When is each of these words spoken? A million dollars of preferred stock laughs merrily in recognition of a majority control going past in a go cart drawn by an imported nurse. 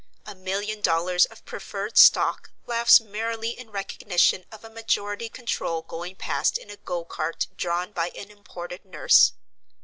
A 0.25 0.33
million 0.33 0.81
dollars 0.81 1.25
of 1.25 1.45
preferred 1.45 1.95
stock 1.95 2.49
laughs 2.65 2.99
merrily 2.99 3.51
in 3.51 3.69
recognition 3.69 4.45
of 4.51 4.63
a 4.63 4.69
majority 4.71 5.29
control 5.29 5.83
going 5.83 6.15
past 6.15 6.57
in 6.57 6.71
a 6.71 6.77
go 6.77 7.05
cart 7.05 7.45
drawn 7.55 7.91
by 7.91 8.09
an 8.15 8.31
imported 8.31 8.83
nurse. 8.83 9.33